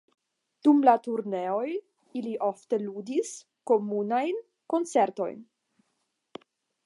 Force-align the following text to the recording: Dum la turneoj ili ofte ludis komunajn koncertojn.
Dum 0.67 0.79
la 0.87 0.93
turneoj 1.07 1.67
ili 2.21 2.31
ofte 2.47 2.79
ludis 2.85 3.33
komunajn 3.73 4.41
koncertojn. 4.75 5.47